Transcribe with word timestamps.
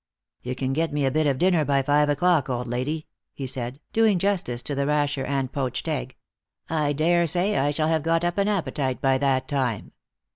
"Tou 0.43 0.55
can 0.55 0.73
get 0.73 0.91
me 0.91 1.05
a 1.05 1.11
bit 1.11 1.27
of 1.27 1.37
dinner 1.37 1.63
by 1.63 1.83
five 1.83 2.09
o'clock, 2.09 2.49
old 2.49 2.67
lady," 2.67 3.05
he 3.35 3.45
said, 3.45 3.79
doing 3.93 4.17
justice 4.17 4.63
to 4.63 4.73
the 4.73 4.87
rasher 4.87 5.23
and 5.23 5.51
poached 5.51 5.87
egg." 5.87 6.15
I 6.71 6.91
dare 6.91 7.27
say 7.27 7.55
I 7.55 7.69
shall 7.69 7.87
have 7.89 8.01
got 8.01 8.25
up 8.25 8.39
an 8.39 8.47
appetite 8.47 8.99
by 8.99 9.19
that 9.19 9.47
time." 9.47 9.91